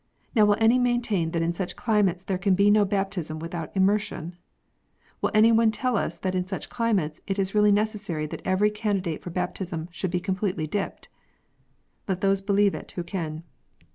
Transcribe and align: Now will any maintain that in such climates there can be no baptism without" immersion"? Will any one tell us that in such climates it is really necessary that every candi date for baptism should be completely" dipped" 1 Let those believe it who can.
Now 0.33 0.45
will 0.47 0.57
any 0.59 0.79
maintain 0.79 1.29
that 1.29 1.43
in 1.43 1.53
such 1.53 1.75
climates 1.75 2.23
there 2.23 2.39
can 2.39 2.55
be 2.55 2.71
no 2.71 2.85
baptism 2.85 3.37
without" 3.37 3.69
immersion"? 3.77 4.35
Will 5.21 5.29
any 5.35 5.51
one 5.51 5.69
tell 5.69 5.95
us 5.95 6.17
that 6.17 6.33
in 6.33 6.43
such 6.43 6.69
climates 6.71 7.21
it 7.27 7.37
is 7.37 7.53
really 7.53 7.71
necessary 7.71 8.25
that 8.25 8.41
every 8.43 8.71
candi 8.71 9.03
date 9.03 9.21
for 9.21 9.29
baptism 9.29 9.89
should 9.91 10.09
be 10.09 10.19
completely" 10.19 10.65
dipped" 10.65 11.07
1 12.07 12.15
Let 12.15 12.21
those 12.21 12.41
believe 12.41 12.73
it 12.73 12.93
who 12.93 13.03
can. 13.03 13.43